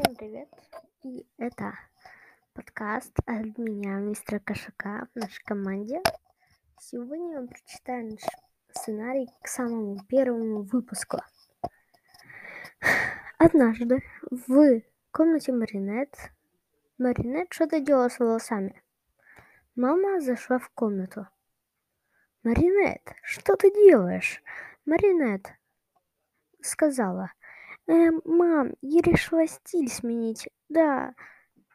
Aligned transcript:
Всем 0.00 0.14
привет! 0.14 0.48
И 1.02 1.26
это 1.38 1.76
подкаст 2.54 3.12
от 3.26 3.58
меня, 3.58 3.94
мистера 3.96 4.38
Кошака, 4.38 5.08
в 5.12 5.18
нашей 5.18 5.42
команде. 5.42 6.00
Сегодня 6.78 7.32
я 7.32 7.38
вам 7.38 7.48
прочитаю 7.48 8.10
наш 8.12 8.20
сценарий 8.70 9.28
к 9.42 9.48
самому 9.48 9.98
первому 10.04 10.62
выпуску. 10.62 11.18
Однажды 13.38 14.04
в 14.30 14.82
комнате 15.10 15.52
Маринет 15.52 16.14
Маринет 16.96 17.52
что-то 17.52 17.80
делала 17.80 18.08
с 18.08 18.20
волосами. 18.20 18.80
Мама 19.74 20.20
зашла 20.20 20.60
в 20.60 20.70
комнату. 20.70 21.26
«Маринет, 22.44 23.02
что 23.24 23.56
ты 23.56 23.72
делаешь?» 23.72 24.44
Маринет 24.84 25.52
сказала. 26.60 27.32
«Эм, 27.88 28.20
мам, 28.24 28.74
я 28.82 29.00
решила 29.00 29.46
стиль 29.46 29.88
сменить. 29.88 30.48
Да, 30.68 31.14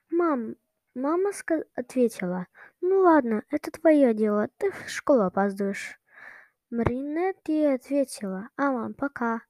мам». 0.10 0.56
Мама 0.96 1.32
ответила. 1.76 2.46
«Ну 2.82 3.00
ладно, 3.00 3.44
это 3.50 3.72
твое 3.72 4.14
дело. 4.14 4.48
Ты 4.58 4.72
в 4.72 4.90
школу 4.90 5.24
опаздываешь». 5.24 6.00
Маринет 6.70 7.38
ей 7.48 7.74
ответила. 7.74 8.50
«А, 8.58 8.72
мам, 8.72 8.94
пока». 8.94 9.42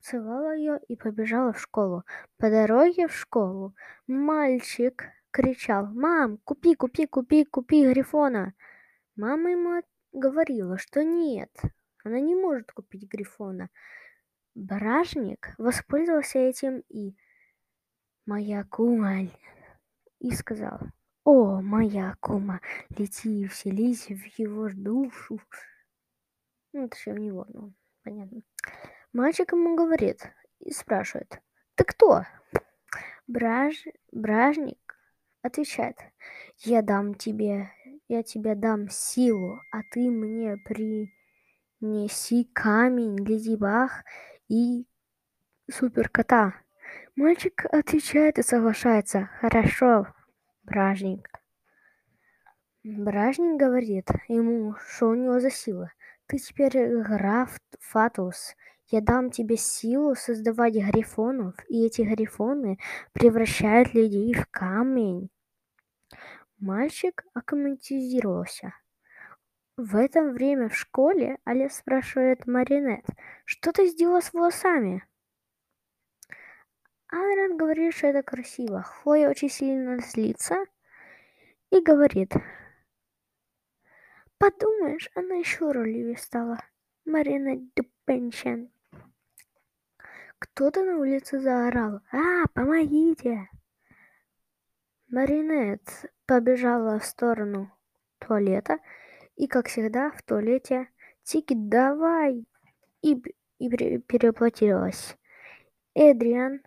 Целовала 0.00 0.54
ее 0.54 0.80
и 0.88 0.96
побежала 0.96 1.54
в 1.54 1.60
школу. 1.60 2.04
По 2.36 2.50
дороге 2.50 3.08
в 3.08 3.14
школу 3.14 3.74
мальчик 4.06 5.04
кричал. 5.30 5.86
«Мам, 5.86 6.38
купи, 6.44 6.74
купи, 6.74 7.06
купи, 7.06 7.46
купи 7.46 7.88
Грифона!» 7.88 8.52
Мама 9.16 9.50
ему 9.50 9.82
говорила, 10.12 10.76
что 10.76 11.02
нет, 11.02 11.50
она 12.04 12.20
не 12.20 12.34
может 12.34 12.72
купить 12.72 13.10
Грифона. 13.10 13.70
Бражник 14.54 15.54
воспользовался 15.56 16.38
этим 16.38 16.82
и 16.88 17.16
«Моя 18.26 18.64
кума!» 18.64 19.28
и 20.18 20.30
сказал 20.32 20.78
«О, 21.24 21.60
моя 21.62 22.16
кума, 22.20 22.60
лети 22.90 23.42
и 23.42 23.46
вселись 23.46 24.08
в 24.08 24.38
его 24.38 24.68
душу!» 24.68 25.40
Ну, 26.72 26.88
точнее, 26.88 27.14
в 27.14 27.18
него, 27.18 27.46
ну, 27.48 27.72
понятно. 28.04 28.42
Мальчик 29.12 29.52
ему 29.52 29.74
говорит 29.74 30.30
и 30.60 30.70
спрашивает 30.70 31.40
«Ты 31.74 31.84
кто?» 31.84 32.24
Браж... 33.26 33.84
Бражник 34.10 34.98
отвечает 35.40 35.96
«Я 36.58 36.82
дам 36.82 37.14
тебе, 37.14 37.70
я 38.08 38.22
тебе 38.22 38.54
дам 38.54 38.88
силу, 38.90 39.60
а 39.70 39.80
ты 39.90 40.10
мне 40.10 40.58
принеси 40.58 42.44
камень, 42.52 43.16
леди 43.24 43.56
Баг 43.56 44.04
и 44.48 44.86
суперкота». 45.70 46.54
Мальчик 47.14 47.66
отвечает 47.70 48.38
и 48.38 48.42
соглашается 48.42 49.30
«Хорошо, 49.40 50.06
Бражник». 50.64 51.28
Бражник 52.84 53.60
говорит 53.60 54.08
ему, 54.26 54.74
что 54.88 55.10
у 55.10 55.14
него 55.14 55.38
за 55.38 55.50
сила. 55.50 55.92
Ты 56.26 56.38
теперь 56.38 57.02
граф 57.02 57.60
Фатус. 57.78 58.56
Я 58.86 59.00
дам 59.00 59.30
тебе 59.30 59.56
силу 59.56 60.16
создавать 60.16 60.74
грифонов, 60.74 61.54
и 61.68 61.86
эти 61.86 62.02
грифоны 62.02 62.78
превращают 63.12 63.94
людей 63.94 64.34
в 64.34 64.46
камень. 64.50 65.30
Мальчик 66.58 67.24
акклиматизировался. 67.34 68.74
В 69.78 69.96
это 69.96 70.22
время 70.22 70.68
в 70.68 70.76
школе 70.76 71.38
Аля 71.48 71.70
спрашивает 71.70 72.46
Маринет, 72.46 73.06
что 73.46 73.72
ты 73.72 73.86
сделала 73.86 74.20
с 74.20 74.32
волосами? 74.34 75.06
Анрен 77.08 77.56
говорит, 77.56 77.94
что 77.94 78.08
это 78.08 78.22
красиво. 78.22 78.82
Хлоя 78.82 79.30
очень 79.30 79.48
сильно 79.48 79.98
злится 79.98 80.56
и 81.70 81.80
говорит, 81.80 82.32
подумаешь, 84.36 85.08
она 85.14 85.36
еще 85.36 85.72
ролевее 85.72 86.18
стала. 86.18 86.58
Марина 87.06 87.56
Дюпенчен. 87.74 88.70
Кто-то 90.38 90.84
на 90.84 90.98
улице 90.98 91.40
заорал. 91.40 92.00
«А, 92.12 92.46
помогите!» 92.52 93.48
Маринет 95.08 95.82
побежала 96.26 96.98
в 96.98 97.04
сторону 97.04 97.70
туалета 98.18 98.78
и, 99.36 99.46
как 99.46 99.68
всегда, 99.68 100.10
в 100.10 100.22
туалете 100.22 100.88
«Тики, 101.22 101.54
давай!» 101.54 102.44
и, 103.02 103.14
и 103.58 103.68
переплатилась. 103.98 105.16
Эдриан 105.94 106.62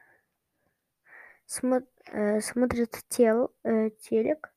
смо- 1.48 1.88
э, 2.12 2.42
смотрит 2.42 3.04
тел, 3.10 3.54
э, 3.64 3.90
телек 4.02 4.54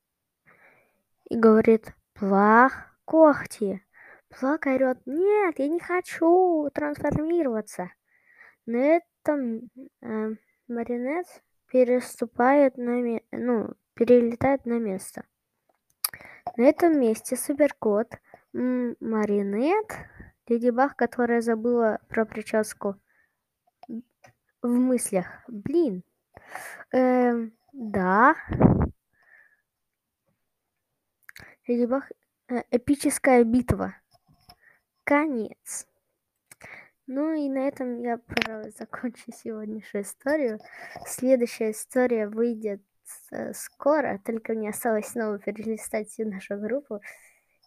и 1.30 1.36
говорит 1.38 1.94
«Плах, 2.14 2.98
когти!» 3.04 3.84
Плак 4.28 4.66
орёт 4.66 4.98
«Нет, 5.06 5.58
я 5.58 5.68
не 5.68 5.80
хочу 5.80 6.68
трансформироваться!» 6.74 7.90
На 8.66 8.98
этом 8.98 9.70
э, 10.02 10.34
Маринет 10.68 11.26
переступает 11.66 12.76
на 12.76 13.20
ну, 13.32 13.70
перелетает 13.94 14.66
на 14.66 14.78
место. 14.78 15.24
На 16.58 16.64
этом 16.64 16.98
месте 16.98 17.36
суперкот 17.36 18.18
Маринет, 18.52 19.92
Леди 20.48 20.70
Баг, 20.70 20.96
которая 20.96 21.40
забыла 21.40 22.00
про 22.08 22.24
прическу 22.24 22.96
в 24.60 24.66
мыслях. 24.68 25.26
Блин. 25.46 26.02
Эм, 26.90 27.52
да. 27.72 28.34
Леди 31.68 31.84
Баг, 31.84 32.10
э, 32.48 32.62
эпическая 32.72 33.44
битва. 33.44 33.94
Конец. 35.04 35.86
Ну 37.06 37.34
и 37.34 37.48
на 37.48 37.68
этом 37.68 38.00
я, 38.02 38.18
пожалуй, 38.18 38.72
закончу 38.76 39.30
сегодняшнюю 39.30 40.02
историю. 40.02 40.58
Следующая 41.06 41.70
история 41.70 42.26
выйдет 42.26 42.82
скоро, 43.52 44.20
только 44.24 44.52
мне 44.52 44.70
осталось 44.70 45.08
снова 45.08 45.38
перелистать 45.38 46.08
всю 46.08 46.28
нашу 46.28 46.56
группу 46.58 47.00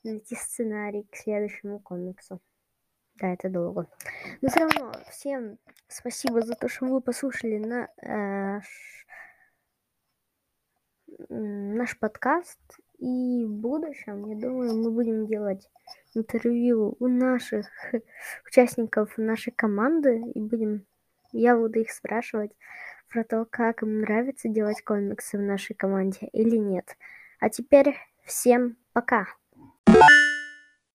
и 0.03 0.09
найти 0.09 0.35
сценарий 0.35 1.07
к 1.11 1.15
следующему 1.15 1.79
комиксу. 1.79 2.39
Да, 3.15 3.33
это 3.33 3.49
долго. 3.49 3.87
Но 4.41 4.49
все 4.49 4.59
равно, 4.61 4.93
всем 5.09 5.57
спасибо 5.87 6.41
за 6.41 6.55
то, 6.55 6.67
что 6.67 6.85
вы 6.85 7.01
послушали 7.01 7.57
на, 7.57 7.89
э, 8.01 8.61
наш 11.29 11.99
подкаст. 11.99 12.59
И 12.97 13.45
в 13.45 13.51
будущем, 13.51 14.27
я 14.27 14.39
думаю, 14.39 14.75
мы 14.75 14.91
будем 14.91 15.25
делать 15.25 15.69
интервью 16.13 16.95
у 16.99 17.07
наших 17.07 17.67
участников 18.47 19.17
нашей 19.17 19.51
команды 19.51 20.21
и 20.35 20.39
будем 20.39 20.85
я 21.31 21.55
буду 21.55 21.79
их 21.79 21.91
спрашивать 21.91 22.51
про 23.11 23.23
то, 23.23 23.45
как 23.49 23.83
им 23.83 24.01
нравится 24.01 24.47
делать 24.47 24.81
комиксы 24.83 25.37
в 25.37 25.41
нашей 25.41 25.75
команде 25.75 26.27
или 26.31 26.55
нет. 26.55 26.97
А 27.39 27.49
теперь 27.49 27.97
всем 28.23 28.77
пока! 28.93 29.27